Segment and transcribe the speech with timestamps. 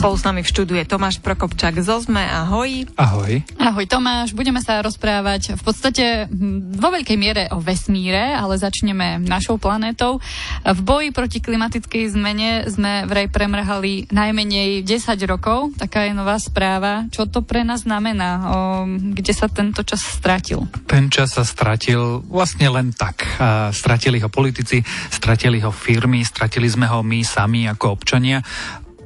[0.00, 2.24] Spolu s nami v štúdiu je Tomáš Prokopčák z Ozme.
[2.24, 2.88] Ahoj.
[2.96, 3.44] Ahoj.
[3.60, 9.20] Ahoj Tomáš, budeme sa rozprávať v podstate hm, vo veľkej miere o vesmíre, ale začneme
[9.20, 10.16] našou planétou.
[10.64, 15.76] V boji proti klimatickej zmene sme vraj premrhali najmenej 10 rokov.
[15.76, 17.04] Taká je nová správa.
[17.12, 18.30] Čo to pre nás znamená?
[18.40, 20.64] O, kde sa tento čas stratil?
[20.88, 23.36] Ten čas sa stratil vlastne len tak.
[23.76, 24.80] Stratili ho politici,
[25.12, 28.40] stratili ho firmy, stratili sme ho my sami ako občania.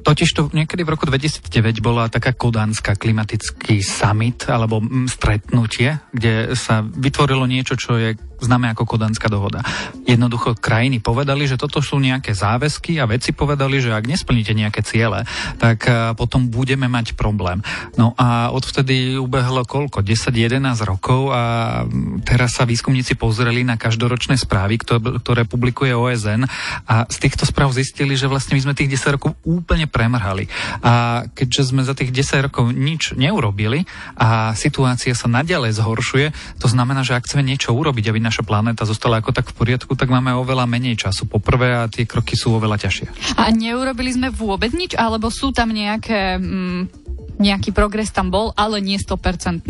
[0.05, 4.77] Totiž to niekedy v roku 2009 bola taká kodánska klimatický summit alebo
[5.09, 9.61] stretnutie, kde sa vytvorilo niečo, čo je známe ako Kodanská dohoda.
[10.05, 14.81] Jednoducho krajiny povedali, že toto sú nejaké záväzky a veci povedali, že ak nesplníte nejaké
[14.85, 15.23] ciele,
[15.59, 17.59] tak eh, potom budeme mať problém.
[17.95, 20.05] No a odvtedy ubehlo koľko?
[20.05, 21.41] 10-11 rokov a
[21.83, 26.45] mm, teraz sa výskumníci pozreli na každoročné správy, ktoré publikuje OSN
[26.85, 30.47] a z týchto správ zistili, že vlastne my sme tých 10 rokov úplne premrhali.
[30.85, 36.27] A keďže sme za tých 10 rokov nič neurobili a situácia sa naďalej zhoršuje,
[36.61, 39.93] to znamená, že ak chceme niečo urobiť, aby naša planéta zostala ako tak v poriadku,
[39.93, 43.37] tak máme oveľa menej času poprvé a tie kroky sú oveľa ťažšie.
[43.37, 46.41] A neurobili sme vôbec nič, alebo sú tam nejaké...
[46.41, 49.67] Mm, nejaký progres tam bol, ale nie 100%.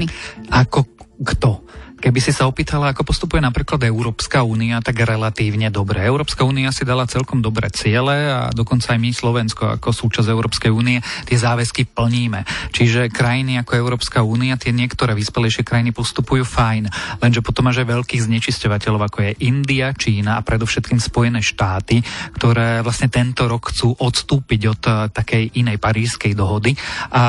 [0.53, 0.85] Ako
[1.25, 1.65] kto?
[1.95, 6.03] Keby si sa opýtala, ako postupuje napríklad Európska únia, tak relatívne dobre.
[6.03, 10.71] Európska únia si dala celkom dobré ciele a dokonca aj my Slovensko ako súčasť Európskej
[10.75, 12.43] únie tie záväzky plníme.
[12.75, 16.91] Čiže krajiny ako Európska únia, tie niektoré vyspelejšie krajiny postupujú fajn,
[17.23, 22.03] lenže potom máš aj veľkých znečisťovateľov, ako je India, Čína a predovšetkým Spojené štáty,
[22.35, 26.75] ktoré vlastne tento rok chcú odstúpiť od uh, takej inej parížskej dohody
[27.15, 27.23] a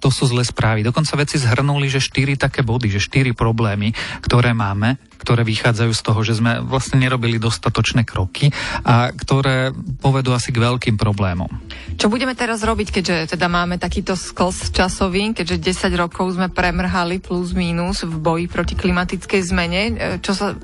[0.00, 0.80] to sú zlé správy.
[0.80, 6.02] Dokonca veci zhrnuli, že štyri také body, že štyri problémy, ktoré máme, ktoré vychádzajú z
[6.02, 8.54] toho, že sme vlastne nerobili dostatočné kroky
[8.86, 11.50] a ktoré povedú asi k veľkým problémom.
[11.98, 17.18] Čo budeme teraz robiť, keďže teda máme takýto sklz časový, keďže 10 rokov sme premrhali
[17.18, 19.82] plus minus v boji proti klimatickej zmene.
[19.82, 19.92] E,
[20.22, 20.54] čo sa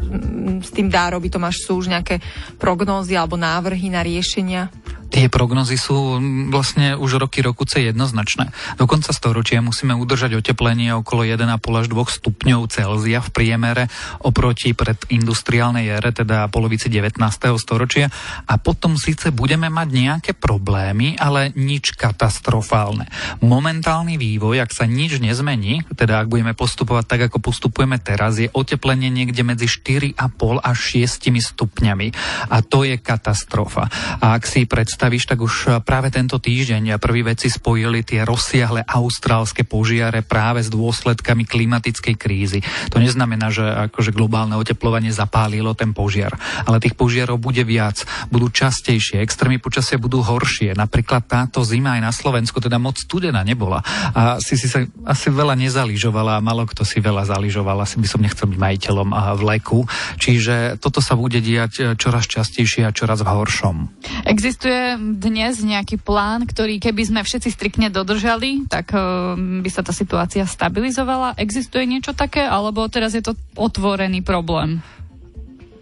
[0.62, 1.34] s tým dá robiť?
[1.34, 2.22] Tomáš, sú už nejaké
[2.62, 4.70] prognózy alebo návrhy na riešenia?
[5.14, 6.18] Tie prognozy sú
[6.50, 8.50] vlastne už roky rokuce jednoznačné.
[8.74, 13.86] Do konca storočia musíme udržať oteplenie okolo 1,5 až 2 stupňov Celzia v priemere
[14.26, 17.22] oproti pred industriálnej ére, teda polovici 19.
[17.62, 18.10] storočia.
[18.50, 23.06] A potom síce budeme mať nejaké problémy, ale nič katastrofálne.
[23.38, 28.50] Momentálny vývoj, ak sa nič nezmení, teda ak budeme postupovať tak, ako postupujeme teraz, je
[28.50, 30.18] oteplenie niekde medzi 4,5
[30.58, 32.10] až 6 stupňami.
[32.50, 33.86] A to je katastrofa.
[34.18, 38.24] A ak si predstavíte, predstavíš, tak už eh, práve tento týždeň prví veci spojili tie
[38.24, 42.64] rozsiahle austrálske požiare práve s dôsledkami klimatickej krízy.
[42.88, 46.32] To neznamená, že akože globálne oteplovanie zapálilo ten požiar,
[46.64, 48.00] ale tých požiarov bude viac,
[48.32, 50.72] budú častejšie, extrémy počasia budú horšie.
[50.72, 53.84] Napríklad táto zima aj na Slovensku teda moc studená nebola.
[54.16, 57.84] A si si sa asi veľa nezaližovala a malo kto si veľa zaližoval.
[57.84, 59.84] Asi by som nechcel byť majiteľom v leku.
[60.16, 63.76] Čiže toto sa bude diať eh, čoraz častejšie a čoraz v horšom.
[64.24, 69.92] Existuje dnes nejaký plán, ktorý keby sme všetci striktne dodržali, tak uh, by sa tá
[69.92, 71.36] situácia stabilizovala?
[71.36, 74.82] Existuje niečo také, alebo teraz je to otvorený problém?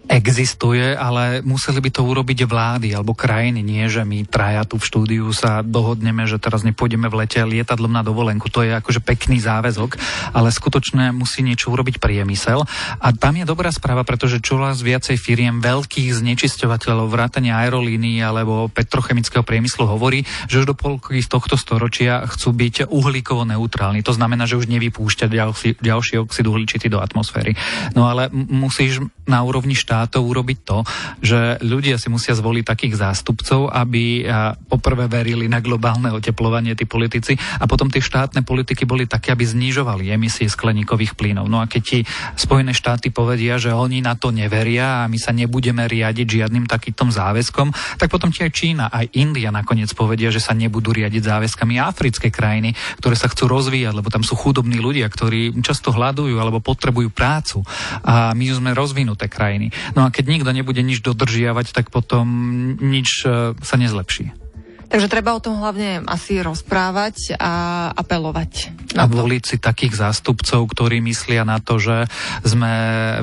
[0.07, 3.63] Existuje, ale museli by to urobiť vlády alebo krajiny.
[3.63, 7.91] Nie, že my traja tu v štúdiu sa dohodneme, že teraz nepôjdeme v lete lietadlom
[7.91, 8.51] na dovolenku.
[8.51, 9.95] To je akože pekný záväzok,
[10.35, 12.67] ale skutočne musí niečo urobiť priemysel.
[12.99, 19.47] A tam je dobrá správa, pretože čoraz viacej firiem veľkých znečisťovateľov, vrátania aerolínií alebo petrochemického
[19.47, 24.03] priemyslu hovorí, že už do polky tohto storočia chcú byť uhlíkovo neutrálni.
[24.03, 27.55] To znamená, že už nevypúšťať ďalší, ďalší oxid uhličitý do atmosféry.
[27.95, 30.77] No ale musíš na úrovni štát štátov urobiť to,
[31.23, 34.27] že ľudia si musia zvoliť takých zástupcov, aby
[34.67, 39.47] poprvé verili na globálne oteplovanie tí politici a potom tie štátne politiky boli také, aby
[39.47, 41.47] znižovali emisie skleníkových plynov.
[41.47, 41.99] No a keď ti
[42.35, 47.07] Spojené štáty povedia, že oni na to neveria a my sa nebudeme riadiť žiadnym takýmto
[47.07, 51.79] záväzkom, tak potom ti aj Čína, aj India nakoniec povedia, že sa nebudú riadiť záväzkami
[51.79, 56.59] africké krajiny, ktoré sa chcú rozvíjať, lebo tam sú chudobní ľudia, ktorí často hľadujú alebo
[56.59, 57.63] potrebujú prácu.
[58.03, 58.71] A my sme
[59.13, 59.69] rozvinuté krajiny.
[59.93, 62.25] No a keď nikto nebude nič dodržiavať, tak potom
[62.81, 64.42] nič e, sa nezlepší.
[64.93, 68.69] Takže treba o tom hlavne asi rozprávať a apelovať.
[68.93, 72.05] A voliť si takých zástupcov, ktorí myslia na to, že
[72.45, 72.69] sme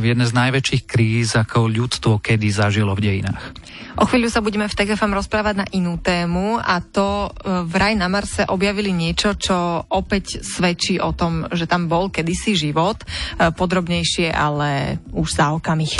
[0.02, 3.54] v jednej z najväčších kríz, ako ľudstvo kedy zažilo v dejinách.
[4.02, 8.10] O chvíľu sa budeme v TGFM rozprávať na inú tému a to e, vraj na
[8.10, 12.98] Marse objavili niečo, čo opäť svedčí o tom, že tam bol kedysi život.
[12.98, 15.94] E, podrobnejšie, ale už za okamih.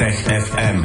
[0.00, 0.78] Tech FM.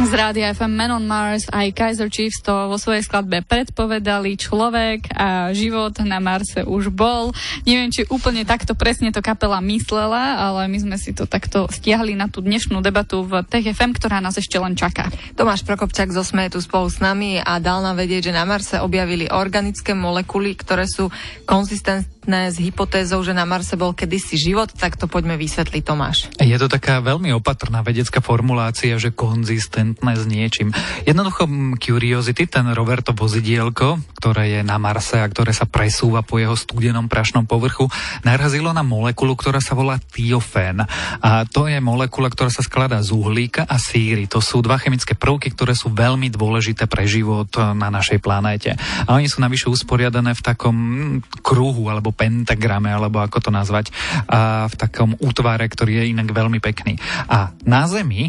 [0.00, 4.32] Z rádia FM Man on Mars aj Kaiser Chiefs to vo svojej skladbe predpovedali.
[4.32, 7.36] Človek a život na Marse už bol.
[7.68, 12.16] Neviem, či úplne takto presne to kapela myslela, ale my sme si to takto stiahli
[12.16, 15.12] na tú dnešnú debatu v Tech FM, ktorá nás ešte len čaká.
[15.36, 18.80] Tomáš Prokopčák zo SME tu spolu s nami a dal nám vedieť, že na Marse
[18.80, 21.12] objavili organické molekuly, ktoré sú
[21.44, 26.30] konzistentné s hypotézou, že na Marse bol kedysi život, tak to poďme vysvetliť, Tomáš.
[26.38, 30.70] Je to taká veľmi opatrná vedecká formulácia, že konzistentné s niečím.
[31.04, 36.52] Jednoducho Curiosity, ten Roberto vozidielko, ktoré je na Marse a ktoré sa presúva po jeho
[36.52, 37.88] studenom prašnom povrchu,
[38.20, 40.84] narazilo na molekulu, ktorá sa volá tiofén.
[41.24, 44.28] A to je molekula, ktorá sa skladá z uhlíka a síry.
[44.28, 48.76] To sú dva chemické prvky, ktoré sú veľmi dôležité pre život na našej planéte.
[49.08, 50.76] A oni sú navyše usporiadané v takom
[51.40, 53.88] kruhu alebo pentagrame, alebo ako to nazvať,
[54.28, 57.00] a v takom útvare, ktorý je inak veľmi pekný.
[57.24, 58.28] A na Zemi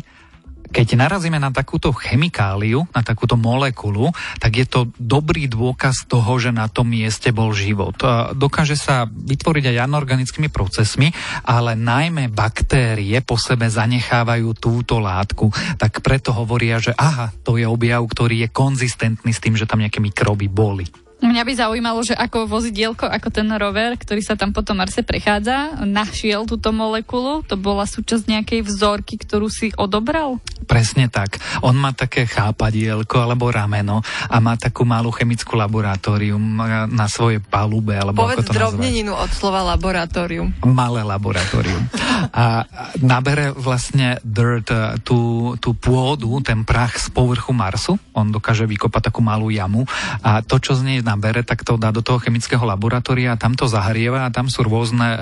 [0.72, 4.10] keď narazíme na takúto chemikáliu, na takúto molekulu,
[4.40, 8.00] tak je to dobrý dôkaz toho, že na tom mieste bol život.
[8.34, 11.12] Dokáže sa vytvoriť aj anorganickými procesmi,
[11.44, 15.52] ale najmä baktérie po sebe zanechávajú túto látku.
[15.76, 19.84] Tak preto hovoria, že aha, to je objav, ktorý je konzistentný s tým, že tam
[19.84, 20.88] nejaké mikroby boli.
[21.22, 25.86] Mňa by zaujímalo, že ako vozidielko, ako ten rover, ktorý sa tam potom Marse prechádza,
[25.86, 27.46] našiel túto molekulu.
[27.46, 30.42] To bola súčasť nejakej vzorky, ktorú si odobral?
[30.66, 31.38] Presne tak.
[31.62, 36.42] On má také chápadielko alebo rameno a má takú malú chemickú laboratórium
[36.90, 37.94] na svojej palube.
[37.94, 40.58] Alebo Povedz ako to drobneninu od slova laboratórium.
[40.66, 41.86] Malé laboratórium.
[42.34, 42.66] A
[42.98, 44.74] nabere vlastne dirt,
[45.06, 47.94] tú, tú pôdu, ten prach z povrchu Marsu.
[48.18, 49.86] On dokáže vykopať takú malú jamu
[50.26, 53.68] a to, čo z nej nabere, tak to dá do toho chemického laboratória tam to
[53.68, 55.18] zahrieva a tam sú rôzne e,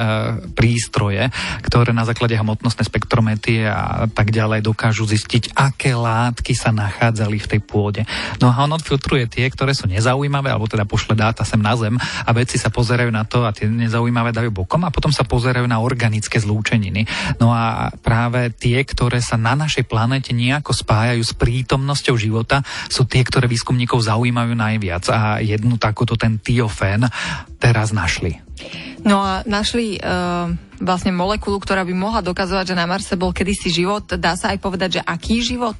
[0.53, 1.33] prístroje,
[1.65, 7.49] ktoré na základe hmotnostnej spektrometrie a tak ďalej dokážu zistiť, aké látky sa nachádzali v
[7.57, 8.01] tej pôde.
[8.37, 11.97] No a on odfiltruje tie, ktoré sú nezaujímavé, alebo teda pošle dáta sem na zem
[11.97, 15.65] a vedci sa pozerajú na to a tie nezaujímavé dajú bokom a potom sa pozerajú
[15.65, 17.09] na organické zlúčeniny.
[17.41, 23.07] No a práve tie, ktoré sa na našej planete nejako spájajú s prítomnosťou života, sú
[23.07, 25.03] tie, ktoré výskumníkov zaujímajú najviac.
[25.09, 27.07] A jednu takúto ten tiofén
[27.57, 28.37] teraz našli.
[29.07, 30.51] No a našli uh,
[30.83, 34.03] vlastne molekulu, ktorá by mohla dokazovať, že na Marse bol kedysi život.
[34.19, 35.79] Dá sa aj povedať, že aký život?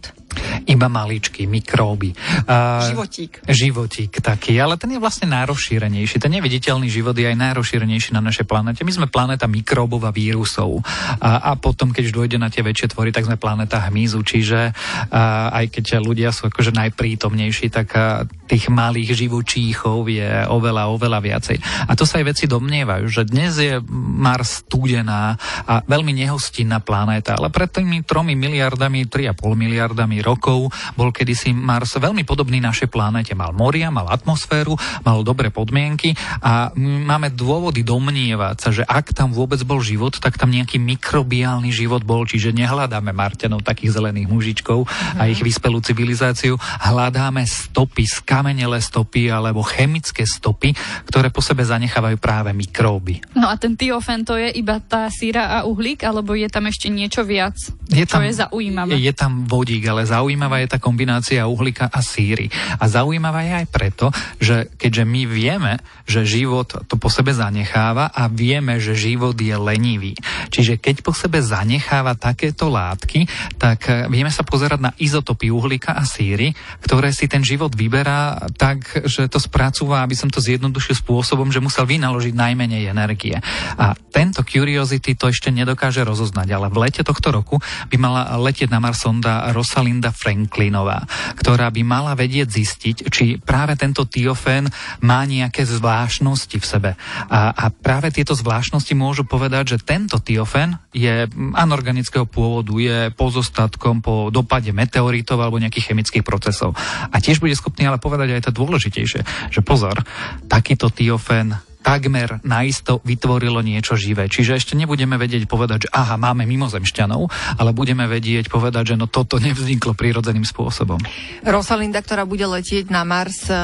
[0.66, 2.12] Iba maličký, mikróby.
[2.44, 3.44] Uh, životík.
[3.46, 6.20] Životík taký, ale ten je vlastne najrozšírenejší.
[6.20, 8.84] Ten neviditeľný život je aj najrozšírenejší na našej planete.
[8.84, 10.82] My sme planéta mikróbov a vírusov.
[11.20, 14.26] A, a potom, keď už dôjde na tie väčšie tvory, tak sme planéta hmyzu.
[14.26, 20.90] Čiže uh, aj keď ľudia sú akože najprítomnejší, tak uh, tých malých živočíchov je oveľa,
[20.90, 21.58] oveľa viacej.
[21.86, 25.38] A to sa aj veci domnievajú, že dnes je Mars studená
[25.70, 30.49] a veľmi nehostinná planéta, ale pred tými tromi miliardami, 3,5 miliardami rokov
[30.98, 33.38] bol kedysi Mars veľmi podobný našej planéte.
[33.38, 34.74] Mal moria, mal atmosféru,
[35.06, 40.40] mal dobré podmienky a máme dôvody domnievať sa, že ak tam vôbec bol život, tak
[40.40, 44.88] tam nejaký mikrobiálny život bol, čiže nehľadáme Marťanov takých zelených mužičkov
[45.20, 50.74] a ich vyspelú civilizáciu, hľadáme stopy, skamenelé stopy alebo chemické stopy,
[51.06, 53.22] ktoré po sebe zanechávajú práve mikróby.
[53.36, 56.88] No a ten tiofen to je iba tá síra a uhlík, alebo je tam ešte
[56.88, 57.56] niečo viac,
[57.90, 58.90] je tam, čo je zaujímavé?
[58.96, 60.06] Je, je tam vodík, ale
[60.40, 62.48] zaujímavá je tá kombinácia uhlíka a síry.
[62.80, 64.08] A zaujímavá je aj preto,
[64.40, 65.74] že keďže my vieme,
[66.08, 70.16] že život to po sebe zanecháva a vieme, že život je lenivý.
[70.48, 73.28] Čiže keď po sebe zanecháva takéto látky,
[73.60, 76.56] tak eh, vieme sa pozerať na izotopy uhlíka a síry,
[76.88, 81.60] ktoré si ten život vyberá tak, že to spracúva, aby som to zjednodušil spôsobom, že
[81.60, 83.36] musel vynaložiť najmenej energie.
[83.76, 87.60] A tento Curiosity to ešte nedokáže rozoznať, ale v lete tohto roku
[87.92, 91.10] by mala letieť na Mars sonda Rosalinda Franklinová,
[91.42, 94.70] ktorá by mala vedieť zistiť, či práve tento tiofén
[95.02, 96.92] má nejaké zvláštnosti v sebe.
[97.34, 101.26] A, a práve tieto zvláštnosti môžu povedať, že tento tiofén je
[101.58, 106.78] anorganického pôvodu, je pozostatkom po dopade meteoritov alebo nejakých chemických procesov.
[107.10, 109.98] A tiež bude schopný ale povedať aj to dôležitejšie, že pozor,
[110.46, 114.28] takýto tiofén takmer naisto vytvorilo niečo živé.
[114.28, 119.08] Čiže ešte nebudeme vedieť povedať, že aha, máme mimozemšťanov, ale budeme vedieť povedať, že no
[119.08, 121.00] toto nevzniklo prírodzeným spôsobom.
[121.44, 123.56] Rosalinda, ktorá bude letieť na Mars, e,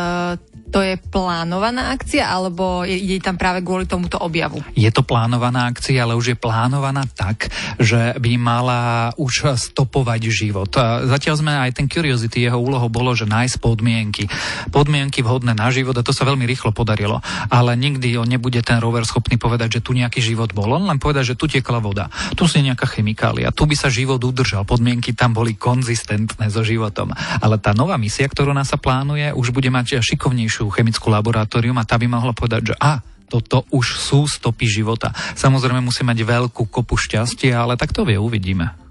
[0.72, 4.60] to je plánovaná akcia, alebo ide tam práve kvôli tomuto objavu?
[4.74, 10.72] Je to plánovaná akcia, ale už je plánovaná tak, že by mala už stopovať život.
[11.06, 14.26] Zatiaľ sme aj ten Curiosity, jeho úlohou bolo, že nájsť podmienky.
[14.74, 17.22] Podmienky vhodné na život a to sa veľmi rýchlo podarilo.
[17.48, 20.70] Ale nikdy on nebude ten rover schopný povedať, že tu nejaký život bol.
[20.70, 22.06] On len povedať, že tu tiekla voda,
[22.38, 27.10] tu si nejaká chemikália, tu by sa život udržal, podmienky tam boli konzistentné so životom.
[27.42, 31.88] Ale tá nová misia, ktorú nás sa plánuje, už bude mať šikovnejšiu chemickú laboratórium a
[31.88, 35.10] tá by mohla povedať, že a, toto už sú stopy života.
[35.34, 38.85] Samozrejme musí mať veľkú kopu šťastia, ale tak to vie, uvidíme.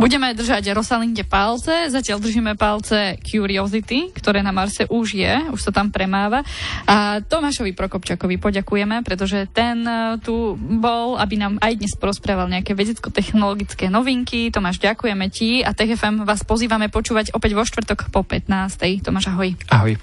[0.00, 5.76] Budeme držať Rosalinde palce, zatiaľ držíme palce Curiosity, ktoré na Marse už je, už sa
[5.76, 6.40] tam premáva.
[6.88, 12.72] A Tomášovi Prokopčakovi poďakujeme, pretože ten e, tu bol, aby nám aj dnes porozprával nejaké
[12.72, 14.48] vedecko-technologické novinky.
[14.48, 19.04] Tomáš, ďakujeme ti a TFM vás pozývame počúvať opäť vo štvrtok po 15.
[19.04, 19.52] Tomáš, ahoj.
[19.68, 20.00] Ahoj.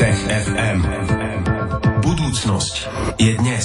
[0.00, 0.80] Tech FM.
[2.00, 2.74] Budúcnosť
[3.20, 3.64] je dnes.